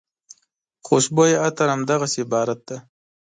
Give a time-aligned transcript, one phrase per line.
[0.85, 2.77] خوشبویه عطر همدغسې عبارت دی.